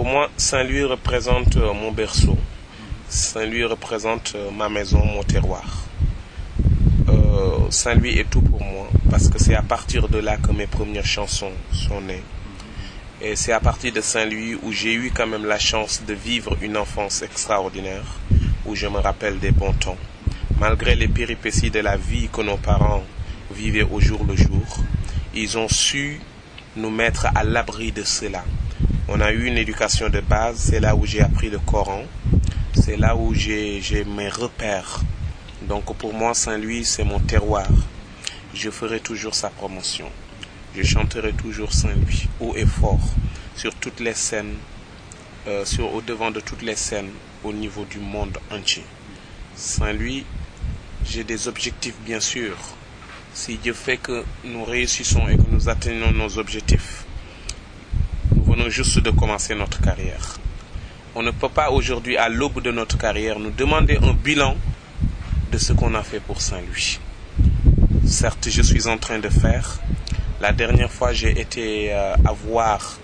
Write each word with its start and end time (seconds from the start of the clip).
Pour 0.00 0.08
moi, 0.08 0.30
Saint-Louis 0.38 0.84
représente 0.84 1.58
euh, 1.58 1.74
mon 1.74 1.92
berceau. 1.92 2.38
Saint-Louis 3.10 3.64
représente 3.64 4.32
euh, 4.34 4.50
ma 4.50 4.70
maison, 4.70 5.04
mon 5.04 5.22
terroir. 5.22 5.84
Euh, 7.10 7.68
Saint-Louis 7.68 8.18
est 8.18 8.30
tout 8.30 8.40
pour 8.40 8.64
moi 8.64 8.88
parce 9.10 9.28
que 9.28 9.38
c'est 9.38 9.54
à 9.54 9.60
partir 9.60 10.08
de 10.08 10.16
là 10.16 10.38
que 10.38 10.52
mes 10.52 10.66
premières 10.66 11.04
chansons 11.04 11.52
sont 11.70 12.00
nées. 12.00 12.22
Et 13.20 13.36
c'est 13.36 13.52
à 13.52 13.60
partir 13.60 13.92
de 13.92 14.00
Saint-Louis 14.00 14.56
où 14.62 14.72
j'ai 14.72 14.94
eu 14.94 15.12
quand 15.14 15.26
même 15.26 15.44
la 15.44 15.58
chance 15.58 16.02
de 16.08 16.14
vivre 16.14 16.56
une 16.62 16.78
enfance 16.78 17.20
extraordinaire, 17.20 18.20
où 18.64 18.74
je 18.74 18.86
me 18.86 19.00
rappelle 19.00 19.38
des 19.38 19.50
bons 19.50 19.74
temps. 19.74 19.98
Malgré 20.58 20.94
les 20.94 21.08
péripéties 21.08 21.70
de 21.70 21.80
la 21.80 21.98
vie 21.98 22.30
que 22.32 22.40
nos 22.40 22.56
parents 22.56 23.02
vivaient 23.54 23.82
au 23.82 24.00
jour 24.00 24.24
le 24.26 24.34
jour, 24.34 24.78
ils 25.34 25.58
ont 25.58 25.68
su 25.68 26.22
nous 26.74 26.88
mettre 26.88 27.26
à 27.34 27.44
l'abri 27.44 27.92
de 27.92 28.02
cela. 28.02 28.42
On 29.12 29.20
a 29.20 29.32
eu 29.32 29.46
une 29.46 29.58
éducation 29.58 30.08
de 30.08 30.20
base, 30.20 30.56
c'est 30.70 30.78
là 30.78 30.94
où 30.94 31.04
j'ai 31.04 31.20
appris 31.20 31.50
le 31.50 31.58
Coran, 31.58 32.04
c'est 32.74 32.96
là 32.96 33.16
où 33.16 33.34
j'ai 33.34 33.82
mes 34.06 34.28
repères. 34.28 35.00
Donc 35.62 35.96
pour 35.96 36.14
moi, 36.14 36.32
Saint-Louis, 36.32 36.84
c'est 36.84 37.02
mon 37.02 37.18
terroir. 37.18 37.66
Je 38.54 38.70
ferai 38.70 39.00
toujours 39.00 39.34
sa 39.34 39.50
promotion. 39.50 40.06
Je 40.76 40.84
chanterai 40.84 41.32
toujours 41.32 41.72
Saint-Louis, 41.72 42.28
haut 42.38 42.54
et 42.54 42.64
fort, 42.64 43.00
sur 43.56 43.74
toutes 43.74 43.98
les 43.98 44.14
scènes, 44.14 44.54
euh, 45.48 45.64
sur, 45.64 45.92
au 45.92 46.02
devant 46.02 46.30
de 46.30 46.38
toutes 46.38 46.62
les 46.62 46.76
scènes 46.76 47.10
au 47.42 47.52
niveau 47.52 47.84
du 47.86 47.98
monde 47.98 48.38
entier. 48.52 48.84
Saint-Louis, 49.56 50.24
j'ai 51.04 51.24
des 51.24 51.48
objectifs 51.48 51.96
bien 52.06 52.20
sûr. 52.20 52.56
Si 53.34 53.56
Dieu 53.56 53.72
fait 53.72 53.96
que 53.96 54.22
nous 54.44 54.62
réussissons 54.62 55.26
et 55.26 55.36
que 55.36 55.50
nous 55.50 55.68
atteignons 55.68 56.12
nos 56.12 56.38
objectifs, 56.38 57.06
juste 58.68 58.98
de 58.98 59.10
commencer 59.10 59.54
notre 59.54 59.80
carrière. 59.80 60.38
On 61.14 61.22
ne 61.22 61.30
peut 61.30 61.48
pas 61.48 61.70
aujourd'hui, 61.70 62.16
à 62.16 62.28
l'aube 62.28 62.62
de 62.62 62.70
notre 62.70 62.98
carrière, 62.98 63.38
nous 63.38 63.50
demander 63.50 63.98
un 64.02 64.12
bilan 64.12 64.56
de 65.50 65.58
ce 65.58 65.72
qu'on 65.72 65.94
a 65.94 66.02
fait 66.02 66.20
pour 66.20 66.40
Saint-Louis. 66.40 67.00
Certes, 68.06 68.48
je 68.50 68.62
suis 68.62 68.86
en 68.86 68.98
train 68.98 69.18
de 69.18 69.28
faire. 69.28 69.80
La 70.40 70.52
dernière 70.52 70.90
fois, 70.90 71.12
j'ai 71.12 71.40
été 71.40 71.92
euh, 71.92 72.14
à 72.24 72.32
voir 72.32 72.98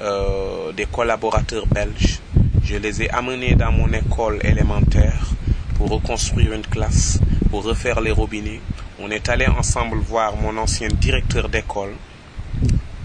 euh, 0.00 0.72
des 0.72 0.86
collaborateurs 0.86 1.66
belges. 1.66 2.20
Je 2.62 2.76
les 2.76 3.02
ai 3.02 3.10
amenés 3.10 3.54
dans 3.54 3.72
mon 3.72 3.90
école 3.92 4.38
élémentaire 4.44 5.30
pour 5.76 5.88
reconstruire 5.90 6.52
une 6.52 6.66
classe, 6.66 7.18
pour 7.50 7.64
refaire 7.64 8.00
les 8.00 8.10
robinets. 8.10 8.60
On 9.00 9.10
est 9.10 9.28
allé 9.28 9.46
ensemble 9.46 9.98
voir 9.98 10.36
mon 10.36 10.56
ancien 10.58 10.88
directeur 10.88 11.48
d'école, 11.48 11.94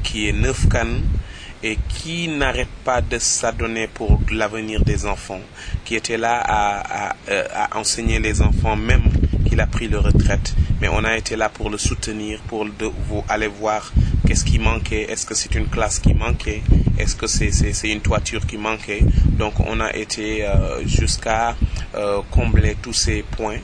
qui 0.03 0.27
est 0.27 0.33
Neufkan, 0.33 0.87
et 1.63 1.77
qui 1.87 2.27
n'arrête 2.27 2.67
pas 2.83 3.01
de 3.01 3.17
s'adonner 3.17 3.87
pour 3.87 4.19
l'avenir 4.31 4.83
des 4.83 5.05
enfants, 5.05 5.39
qui 5.85 5.95
était 5.95 6.17
là 6.17 7.13
euh, 7.29 7.43
à 7.55 7.79
enseigner 7.79 8.19
les 8.19 8.41
enfants, 8.41 8.75
même 8.75 9.03
qu'il 9.47 9.61
a 9.61 9.67
pris 9.67 9.87
le 9.87 9.99
retraite. 9.99 10.53
Mais 10.81 10.89
on 10.89 11.03
a 11.05 11.15
été 11.15 11.37
là 11.37 11.47
pour 11.47 11.69
le 11.69 11.77
soutenir, 11.77 12.39
pour 12.41 12.67
vous 13.07 13.23
aller 13.29 13.47
voir 13.47 13.93
qu'est-ce 14.27 14.43
qui 14.43 14.59
manquait, 14.59 15.03
est-ce 15.09 15.25
que 15.25 15.33
c'est 15.33 15.55
une 15.55 15.67
classe 15.67 15.99
qui 15.99 16.13
manquait, 16.13 16.61
est-ce 16.99 17.15
que 17.15 17.27
c'est 17.27 17.89
une 17.89 18.01
toiture 18.01 18.45
qui 18.45 18.57
manquait. 18.57 19.01
Donc 19.25 19.61
on 19.61 19.79
a 19.79 19.95
été 19.95 20.45
euh, 20.45 20.85
jusqu'à 20.85 21.55
euh, 21.95 22.19
combler 22.29 22.75
tous 22.81 22.93
ces 22.93 23.23
points 23.23 23.59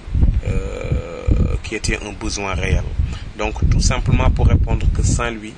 qui 1.61 1.75
étaient 1.75 1.99
un 2.03 2.13
besoin 2.13 2.55
réel. 2.55 2.83
Donc 3.37 3.69
tout 3.69 3.81
simplement 3.81 4.31
pour 4.31 4.47
répondre 4.47 4.87
que 4.95 5.03
Saint-Louis, 5.03 5.53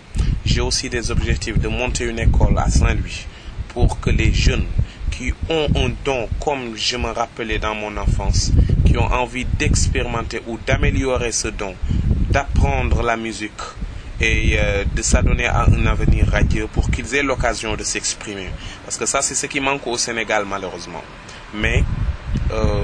j'ai 0.45 0.61
aussi 0.61 0.89
des 0.89 1.11
objectifs 1.11 1.59
de 1.59 1.67
monter 1.67 2.05
une 2.05 2.19
école 2.19 2.57
à 2.57 2.69
Saint-Louis 2.69 3.25
pour 3.69 3.99
que 3.99 4.09
les 4.09 4.33
jeunes 4.33 4.65
qui 5.11 5.33
ont 5.49 5.67
un 5.75 5.91
don, 6.03 6.27
comme 6.43 6.75
je 6.75 6.97
me 6.97 7.11
rappelais 7.11 7.59
dans 7.59 7.75
mon 7.75 7.95
enfance, 7.97 8.51
qui 8.85 8.97
ont 8.97 9.05
envie 9.11 9.45
d'expérimenter 9.45 10.41
ou 10.47 10.57
d'améliorer 10.65 11.31
ce 11.31 11.49
don, 11.49 11.75
d'apprendre 12.29 13.03
la 13.03 13.17
musique 13.17 13.51
et 14.19 14.57
euh, 14.59 14.83
de 14.95 15.01
s'adonner 15.01 15.45
à 15.47 15.65
un 15.65 15.85
avenir 15.85 16.27
radieux 16.27 16.67
pour 16.67 16.89
qu'ils 16.89 17.15
aient 17.15 17.23
l'occasion 17.23 17.75
de 17.75 17.83
s'exprimer. 17.83 18.49
Parce 18.85 18.97
que 18.97 19.05
ça, 19.05 19.21
c'est 19.21 19.35
ce 19.35 19.47
qui 19.47 19.59
manque 19.59 19.85
au 19.87 19.97
Sénégal, 19.97 20.45
malheureusement. 20.47 21.03
Mais 21.53 21.83
euh, 22.51 22.81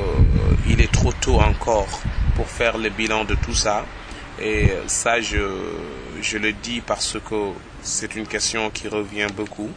il 0.67 0.81
est 0.81 0.91
trop 0.91 1.13
tôt 1.13 1.39
encore 1.39 2.01
pour 2.35 2.47
faire 2.47 2.77
le 2.77 2.89
bilan 2.89 3.23
de 3.23 3.35
tout 3.35 3.53
ça. 3.53 3.85
Et 4.41 4.69
ça, 4.87 5.19
je, 5.21 5.39
je 6.21 6.37
le 6.37 6.53
dis 6.53 6.81
parce 6.81 7.17
que 7.19 7.51
c'est 7.81 8.15
une 8.15 8.27
question 8.27 8.69
qui 8.69 8.87
revient 8.87 9.27
beaucoup 9.35 9.69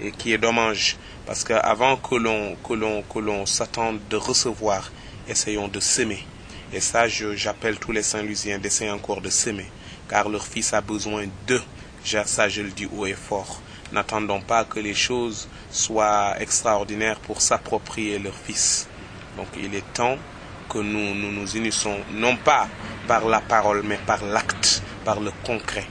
et 0.00 0.10
qui 0.12 0.32
est 0.32 0.38
dommage. 0.38 0.96
Parce 1.26 1.44
qu'avant 1.44 1.96
que 1.96 2.14
l'on, 2.14 2.56
que 2.56 2.72
l'on, 2.74 3.02
que 3.02 3.18
l'on 3.18 3.46
s'attende 3.46 4.00
de 4.08 4.16
recevoir, 4.16 4.90
essayons 5.28 5.68
de 5.68 5.80
semer. 5.80 6.24
Et 6.72 6.80
ça, 6.80 7.08
j'appelle 7.08 7.78
tous 7.78 7.92
les 7.92 8.02
Saint-Louisiens 8.02 8.58
d'essayer 8.58 8.90
encore 8.90 9.20
de 9.20 9.30
semer. 9.30 9.66
Car 10.08 10.28
leur 10.28 10.46
fils 10.46 10.72
a 10.72 10.80
besoin 10.80 11.24
d'eux. 11.46 11.62
Ça, 12.04 12.48
je 12.48 12.62
le 12.62 12.70
dis 12.70 12.86
haut 12.86 13.06
et 13.06 13.14
fort. 13.14 13.60
N'attendons 13.92 14.40
pas 14.40 14.64
que 14.64 14.78
les 14.80 14.94
choses 14.94 15.48
soient 15.70 16.34
extraordinaires 16.40 17.20
pour 17.20 17.42
s'approprier 17.42 18.18
leur 18.18 18.34
fils. 18.34 18.88
Donc, 19.36 19.48
il 19.60 19.74
est 19.74 19.92
temps 19.92 20.16
que 20.68 20.78
nous 20.78 21.14
nous, 21.14 21.32
nous 21.32 21.56
unissons, 21.56 21.96
non 22.12 22.36
pas 22.36 22.68
par 23.08 23.26
la 23.26 23.40
parole, 23.40 23.82
mais 23.84 23.98
par 24.06 24.24
l'acte, 24.24 24.82
par 25.04 25.20
le 25.20 25.30
concret. 25.44 25.86